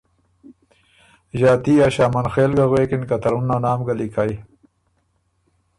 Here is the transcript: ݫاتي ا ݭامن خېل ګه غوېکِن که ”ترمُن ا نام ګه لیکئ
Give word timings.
ݫاتي 1.37 1.73
ا 1.85 1.87
ݭامن 1.93 2.25
خېل 2.33 2.51
ګه 2.57 2.65
غوېکِن 2.69 3.01
که 3.09 3.17
”ترمُن 3.23 3.49
ا 3.55 3.57
نام 3.65 3.79
ګه 3.87 3.93
لیکئ 3.99 4.31